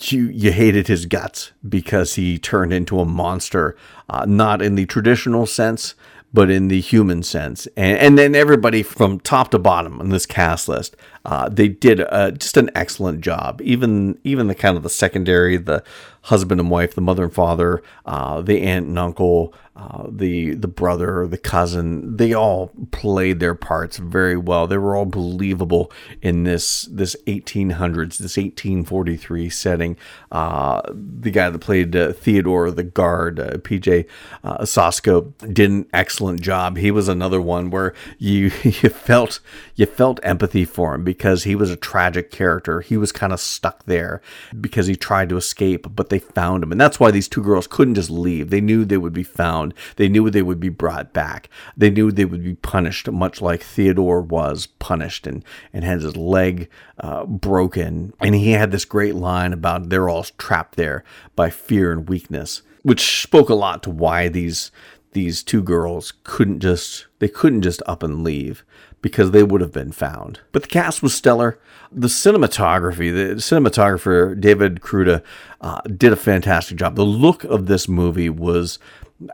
[0.00, 3.76] You, you hated his guts because he turned into a monster,
[4.08, 5.94] uh, not in the traditional sense,
[6.34, 7.66] but in the human sense.
[7.76, 12.00] And, and then everybody from top to bottom on this cast list, uh, they did
[12.00, 13.62] uh, just an excellent job.
[13.62, 15.82] Even even the kind of the secondary, the
[16.22, 20.68] husband and wife, the mother and father, uh, the aunt and uncle, uh, the the
[20.68, 24.68] brother, the cousin, they all played their parts very well.
[24.68, 25.90] They were all believable
[26.22, 29.96] in this this 1800s, this 1843 setting.
[30.30, 34.06] Uh, the guy that played uh, Theodore, the guard, uh, PJ
[34.44, 36.76] uh, Sosko, did an excellent job.
[36.76, 39.40] He was another one where you you felt
[39.74, 42.80] you felt empathy for him because he was a tragic character.
[42.80, 44.22] He was kind of stuck there
[44.60, 47.66] because he tried to escape, but they found him, and that's why these two girls
[47.66, 48.50] couldn't just leave.
[48.50, 49.63] They knew they would be found
[49.96, 51.48] They knew they would be brought back.
[51.76, 56.16] They knew they would be punished, much like Theodore was punished and, and had his
[56.16, 58.12] leg uh, broken.
[58.20, 61.04] And he had this great line about they're all trapped there
[61.36, 64.70] by fear and weakness, which spoke a lot to why these
[65.12, 68.64] these two girls couldn't just they couldn't just up and leave
[69.00, 70.40] because they would have been found.
[70.50, 71.58] But the cast was stellar.
[71.92, 75.22] The cinematography, the cinematographer David Kruta
[75.60, 76.96] uh, did a fantastic job.
[76.96, 78.78] The look of this movie was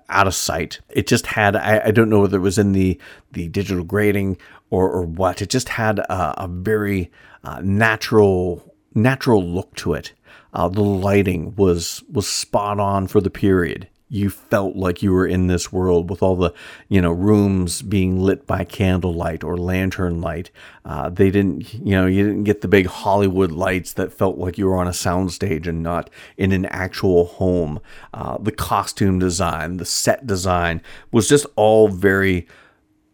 [0.09, 0.81] out of sight.
[0.91, 2.99] It just had I, I, don't know whether it was in the
[3.33, 4.37] the digital grading
[4.69, 5.43] or or what.
[5.43, 7.11] It just had a, a very
[7.45, 10.13] uh, natural natural look to it.
[10.53, 15.27] Uh, the lighting was was spot on for the period you felt like you were
[15.27, 16.53] in this world with all the
[16.89, 20.51] you know rooms being lit by candlelight or lantern light.
[20.85, 24.59] Uh, they didn't you know you didn't get the big hollywood lights that felt like
[24.59, 27.81] you were on a soundstage and not in an actual home.
[28.13, 30.83] Uh, the costume design the set design
[31.13, 32.47] was just all very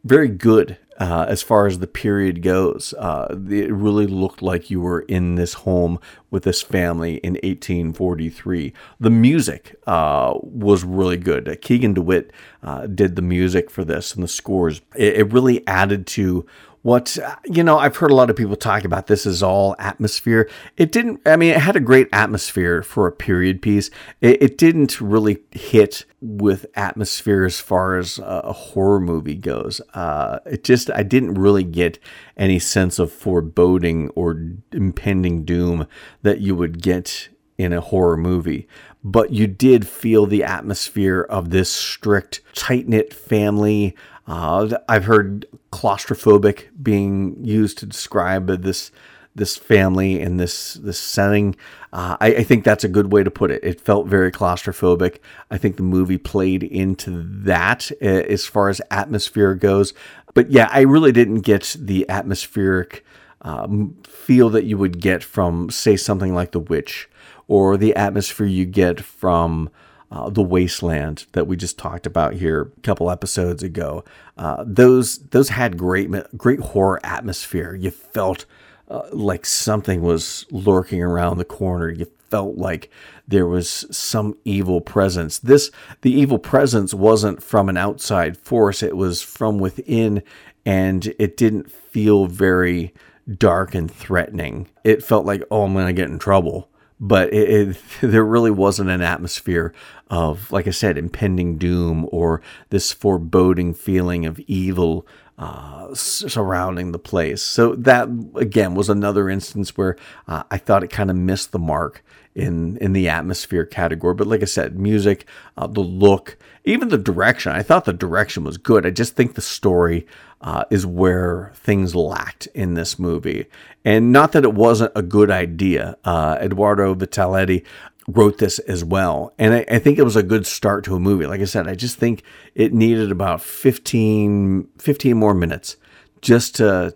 [0.04, 2.94] very good uh, as far as the period goes.
[2.94, 5.98] Uh, it really looked like you were in this home
[6.30, 8.72] with this family in 1843.
[9.00, 11.58] The music uh, was really good.
[11.62, 12.32] Keegan DeWitt
[12.62, 14.80] uh, did the music for this and the scores.
[14.94, 16.46] It, it really added to
[16.86, 20.48] what you know i've heard a lot of people talk about this as all atmosphere.
[20.76, 23.90] It didn't i mean it had a great atmosphere for a period piece.
[24.20, 29.80] It, it didn't really hit with atmosphere as far as a horror movie goes.
[29.94, 31.98] Uh, it just i didn't really get
[32.36, 34.40] any sense of foreboding or
[34.70, 35.88] impending doom
[36.22, 38.68] that you would get in a horror movie
[39.06, 43.94] but you did feel the atmosphere of this strict tight knit family
[44.26, 48.90] uh, I've heard claustrophobic being used to describe this
[49.34, 51.54] this family and this this setting.
[51.92, 53.62] Uh, I, I, think that's a good way to put it.
[53.62, 55.18] It felt very claustrophobic.
[55.50, 59.94] I think the movie played into that uh, as far as atmosphere goes.
[60.34, 63.04] But yeah, I really didn't get the atmospheric
[63.42, 67.08] um, feel that you would get from, say, something like The Witch,
[67.48, 69.70] or the atmosphere you get from
[70.10, 74.04] uh, the wasteland that we just talked about here a couple episodes ago.
[74.36, 77.74] Uh, those those had great great horror atmosphere.
[77.74, 78.44] You felt
[78.88, 81.90] uh, like something was lurking around the corner.
[81.90, 82.90] You felt like
[83.26, 85.38] there was some evil presence.
[85.38, 85.70] This
[86.02, 88.82] the evil presence wasn't from an outside force.
[88.82, 90.22] It was from within,
[90.64, 92.94] and it didn't feel very
[93.38, 94.68] dark and threatening.
[94.84, 98.90] It felt like, oh, I'm gonna get in trouble but it, it, there really wasn't
[98.90, 99.72] an atmosphere
[100.08, 105.06] of, like I said, impending doom or this foreboding feeling of evil
[105.38, 107.42] uh, surrounding the place.
[107.42, 111.58] So that again was another instance where uh, I thought it kind of missed the
[111.58, 112.02] mark
[112.36, 114.14] in in the atmosphere category.
[114.14, 115.26] But like I said, music,
[115.56, 117.52] uh, the look, even the direction.
[117.52, 118.86] I thought the direction was good.
[118.86, 120.06] I just think the story
[120.40, 123.46] uh, is where things lacked in this movie.
[123.84, 125.96] And not that it wasn't a good idea.
[126.04, 127.64] Uh, Edoardo Vitaletti
[128.08, 129.32] wrote this as well.
[129.38, 131.26] And I, I, think it was a good start to a movie.
[131.26, 132.22] Like I said, I just think
[132.54, 135.76] it needed about 15, 15 more minutes
[136.20, 136.94] just to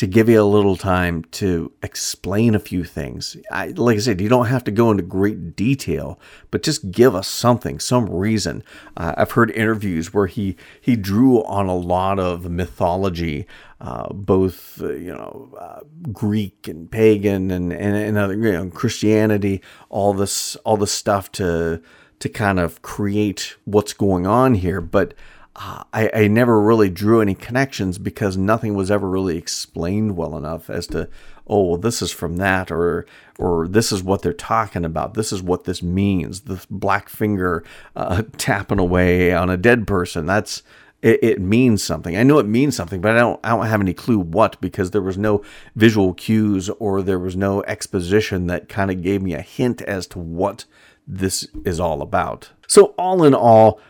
[0.00, 3.36] to give you a little time to explain a few things.
[3.52, 6.18] I, like I said, you don't have to go into great detail,
[6.50, 8.64] but just give us something, some reason.
[8.96, 13.46] Uh, I've heard interviews where he he drew on a lot of mythology,
[13.78, 15.80] uh, both uh, you know uh,
[16.10, 21.30] Greek and pagan and and, and other, you know, Christianity, all this all this stuff
[21.32, 21.82] to
[22.20, 25.12] to kind of create what's going on here, but
[25.56, 30.36] uh, I, I never really drew any connections because nothing was ever really explained well
[30.36, 31.08] enough as to,
[31.46, 33.04] oh, well, this is from that, or
[33.38, 35.14] or this is what they're talking about.
[35.14, 36.42] This is what this means.
[36.42, 37.64] The black finger
[37.96, 40.26] uh, tapping away on a dead person.
[40.26, 40.62] That's
[41.02, 42.16] it, it, means something.
[42.16, 44.92] I know it means something, but I don't I don't have any clue what because
[44.92, 45.42] there was no
[45.74, 50.06] visual cues or there was no exposition that kind of gave me a hint as
[50.08, 50.64] to what
[51.06, 52.50] this is all about.
[52.68, 53.80] So all in all,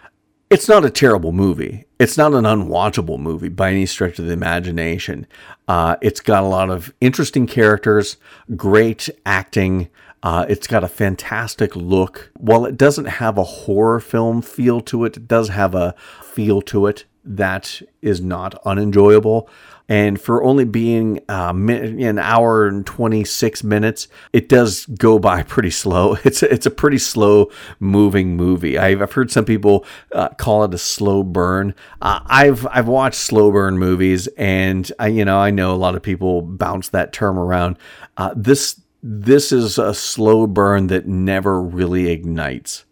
[0.50, 1.84] it's not a terrible movie.
[1.98, 5.26] It's not an unwatchable movie by any stretch of the imagination.
[5.68, 8.16] Uh, it's got a lot of interesting characters,
[8.56, 9.88] great acting,
[10.22, 12.30] Uh, it's got a fantastic look.
[12.36, 16.60] While it doesn't have a horror film feel to it, it does have a feel
[16.62, 19.48] to it that is not unenjoyable.
[19.90, 25.70] And for only being uh, an hour and 26 minutes, it does go by pretty
[25.70, 26.16] slow.
[26.30, 28.78] It's a, it's a pretty slow moving movie.
[28.78, 29.84] I've, I've heard some people
[30.14, 31.74] uh, call it a slow burn.
[32.00, 35.96] Uh, I've I've watched slow burn movies, and I you know I know a lot
[35.96, 37.78] of people bounce that term around.
[38.16, 42.84] Uh, this this is a slow burn that never really ignites.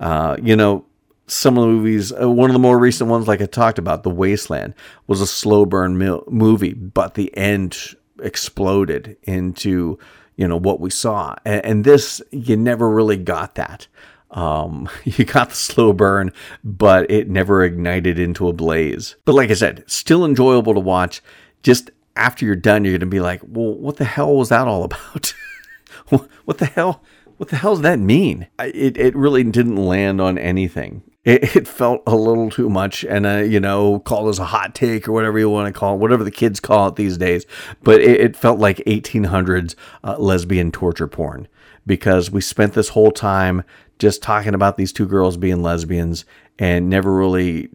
[0.00, 0.85] Uh, you know,
[1.26, 4.02] some of the movies, uh, one of the more recent ones, like I talked about,
[4.02, 4.74] The Wasteland,
[5.06, 5.96] was a slow burn
[6.28, 9.98] movie, but the end exploded into
[10.36, 13.88] you know what we saw, and, and this you never really got that.
[14.30, 19.16] Um, you got the slow burn, but it never ignited into a blaze.
[19.24, 21.22] But like I said, still enjoyable to watch.
[21.62, 24.84] Just after you're done, you're gonna be like, well, what the hell was that all
[24.84, 25.34] about?
[26.44, 27.02] what the hell?
[27.38, 28.46] What the hell does that mean?
[28.58, 33.04] It, it really didn't land on anything it, it felt a little too much.
[33.04, 35.94] And uh, you know call this a hot take or whatever you want to call
[35.94, 37.44] it whatever the kids call it these days.
[37.82, 41.48] But it, it felt like 1800s uh, lesbian torture porn.
[41.86, 43.62] Because we spent this whole time
[43.98, 46.24] just talking about these two girls being lesbians
[46.58, 47.68] and never really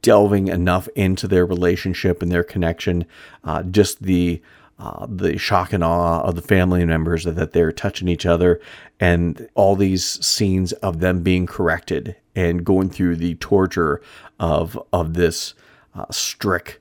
[0.00, 3.04] delving enough into their relationship and their connection
[3.44, 4.40] uh, just the
[4.78, 8.60] uh, the shock and awe of the family members that they're touching each other
[9.00, 14.00] and all these scenes of them being corrected and going through the torture
[14.38, 15.54] of of this
[15.94, 16.78] uh, strict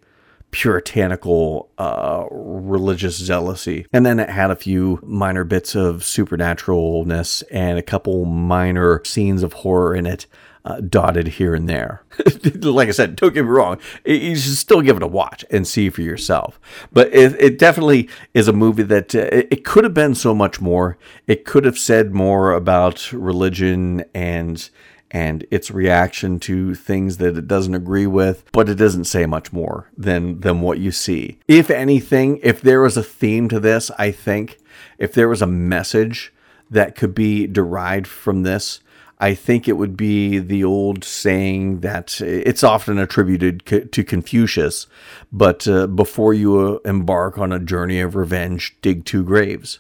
[0.52, 3.86] puritanical uh, religious zealousy.
[3.92, 9.44] And then it had a few minor bits of supernaturalness and a couple minor scenes
[9.44, 10.26] of horror in it
[10.68, 12.04] uh, dotted here and there.
[12.62, 15.66] like I said, don't get me wrong, you should still give it a watch and
[15.66, 16.60] see for yourself.
[16.92, 20.60] But it, it definitely is a movie that uh, it could have been so much
[20.60, 20.98] more.
[21.26, 24.70] It could have said more about religion and
[25.10, 29.54] and its reaction to things that it doesn't agree with, but it doesn't say much
[29.54, 31.40] more than than what you see.
[31.48, 34.58] If anything, if there was a theme to this, I think
[34.98, 36.34] if there was a message
[36.70, 38.82] that could be derived from this,
[39.20, 44.86] I think it would be the old saying that it's often attributed to Confucius,
[45.32, 49.80] but uh, before you uh, embark on a journey of revenge, dig two graves.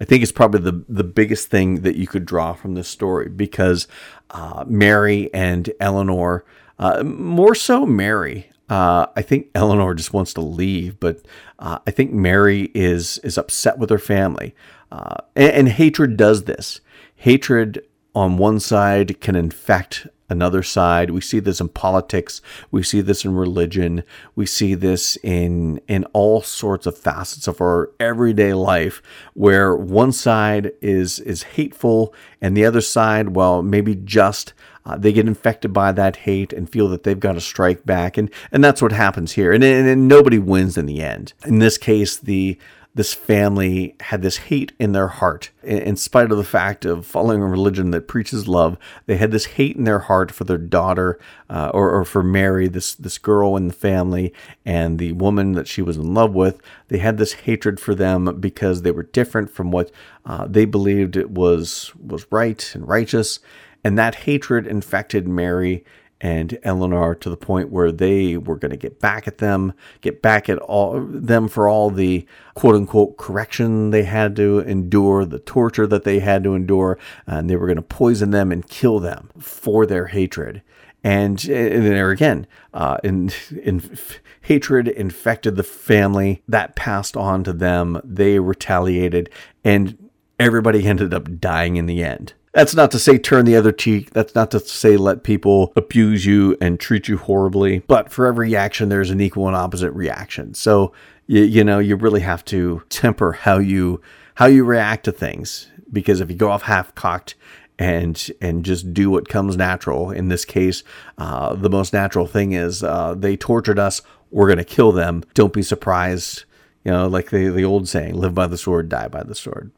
[0.00, 3.28] I think it's probably the, the biggest thing that you could draw from this story
[3.28, 3.88] because
[4.30, 6.44] uh, Mary and Eleanor,
[6.78, 11.22] uh, more so Mary, uh, I think Eleanor just wants to leave, but
[11.58, 14.54] uh, I think Mary is is upset with her family,
[14.92, 16.80] uh, and, and, hatred does this.
[17.16, 17.82] Hatred
[18.18, 21.10] on one side can infect another side.
[21.10, 22.42] We see this in politics.
[22.72, 24.02] We see this in religion.
[24.34, 29.00] We see this in in all sorts of facets of our everyday life,
[29.34, 34.52] where one side is is hateful and the other side, well, maybe just
[34.84, 38.18] uh, they get infected by that hate and feel that they've got to strike back,
[38.18, 39.52] and and that's what happens here.
[39.52, 41.34] And, and, and nobody wins in the end.
[41.46, 42.58] In this case, the
[42.98, 45.50] this family had this hate in their heart.
[45.62, 48.76] In spite of the fact of following a religion that preaches love,
[49.06, 51.16] they had this hate in their heart for their daughter,
[51.48, 54.34] uh, or, or for Mary, this this girl in the family,
[54.66, 56.60] and the woman that she was in love with.
[56.88, 59.92] They had this hatred for them because they were different from what
[60.26, 63.38] uh, they believed it was was right and righteous,
[63.84, 65.84] and that hatred infected Mary
[66.20, 70.20] and Eleanor to the point where they were going to get back at them, get
[70.20, 75.38] back at all them for all the quote unquote correction they had to endure, the
[75.38, 78.98] torture that they had to endure, and they were going to poison them and kill
[78.98, 80.62] them for their hatred.
[81.04, 83.30] And, and there again, uh, in,
[83.62, 83.96] in
[84.42, 88.00] hatred infected the family that passed on to them.
[88.02, 89.30] They retaliated,
[89.62, 90.10] and
[90.40, 92.34] everybody ended up dying in the end.
[92.58, 94.10] That's not to say turn the other cheek.
[94.10, 97.84] That's not to say let people abuse you and treat you horribly.
[97.86, 100.54] But for every action, there's an equal and opposite reaction.
[100.54, 100.92] So
[101.28, 104.00] you, you know you really have to temper how you
[104.34, 107.36] how you react to things because if you go off half cocked
[107.78, 110.10] and and just do what comes natural.
[110.10, 110.82] In this case,
[111.16, 114.02] uh, the most natural thing is uh, they tortured us.
[114.32, 115.22] We're gonna kill them.
[115.34, 116.42] Don't be surprised.
[116.84, 119.70] You know, like the the old saying, "Live by the sword, die by the sword."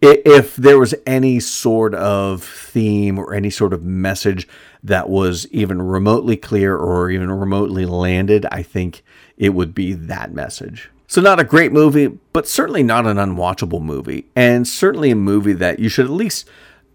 [0.00, 4.46] If there was any sort of theme or any sort of message
[4.82, 9.02] that was even remotely clear or even remotely landed, I think
[9.36, 10.90] it would be that message.
[11.08, 15.52] So, not a great movie, but certainly not an unwatchable movie, and certainly a movie
[15.52, 16.48] that you should at least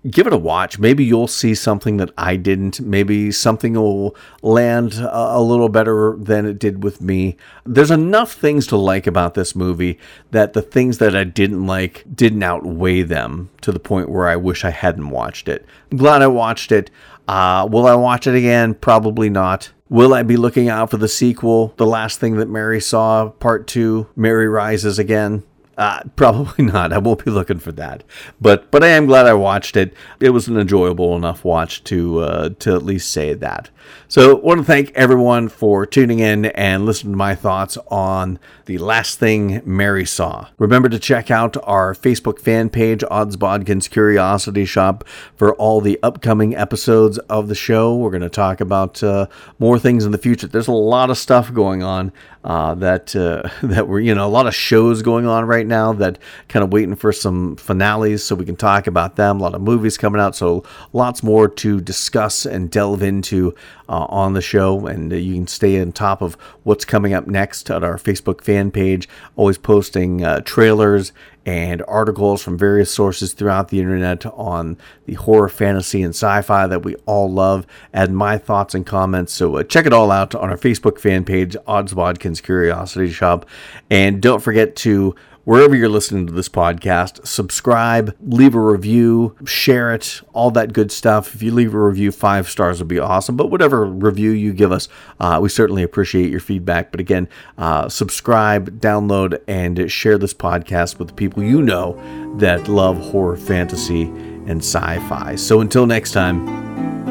[0.10, 0.80] give it a watch.
[0.80, 2.80] Maybe you'll see something that I didn't.
[2.80, 7.38] Maybe something will land a, little better than it did with me.
[7.66, 9.99] There's enough things to like about this movie
[10.32, 14.36] that the things that I didn't like didn't outweigh them to the point where I
[14.36, 15.66] wish I hadn't watched it.
[15.91, 16.89] I'm glad I watched it.
[17.28, 18.74] Uh, will I watch it again?
[18.74, 19.72] Probably not.
[19.89, 23.68] Will I be looking out for the sequel, The Last Thing That Mary Saw, Part
[23.68, 25.43] 2, Mary Rises Again?
[25.82, 26.93] Uh, probably not.
[26.93, 28.03] I won't be looking for that.
[28.39, 29.93] But but I am glad I watched it.
[30.19, 33.69] It was an enjoyable enough watch to uh, to at least say that.
[34.07, 38.77] So want to thank everyone for tuning in and listening to my thoughts on the
[38.77, 40.47] last thing Mary saw.
[40.57, 45.99] Remember to check out our Facebook fan page, Odds Bodkins Curiosity Shoppe, for all the
[46.03, 47.95] upcoming episodes of the show.
[47.95, 49.27] We're going to talk about uh,
[49.59, 50.47] more things in the future.
[50.47, 52.11] There's a lot of stuff going on
[52.43, 55.70] uh, that uh, that we're you know a lot of shows going on right now
[55.72, 59.39] that kind of waiting for some finales so we can talk about them.
[59.39, 60.63] A lot of movies coming out, so
[60.93, 63.55] lots more to discuss and delve into
[63.89, 67.28] uh, on the show, and uh, you can stay on top of what's coming up
[67.28, 69.09] next at our Facebook fan page.
[69.36, 71.11] Always posting uh, trailers
[71.45, 76.67] and articles from various sources throughout the internet on the horror, fantasy, and sci fi
[76.67, 79.34] that we all love, and my thoughts and comments.
[79.34, 83.45] So uh, check it all out on our Facebook fan page, Odds Bodkins Curiosity Shoppe.
[83.89, 87.25] And don't forget to wherever you're listening to this podcast.
[87.25, 91.35] Subscribe, leave a review, share it, all that good stuff.
[91.35, 93.35] If you leave a review, five stars would be awesome.
[93.35, 94.87] But whatever review you give us,
[95.19, 96.91] uh, we certainly appreciate your feedback.
[96.91, 97.27] But again,
[97.57, 101.99] uh, subscribe, download, and share this podcast with the people you know
[102.37, 105.35] that love horror, fantasy, and sci fi.
[105.35, 107.11] So until next time.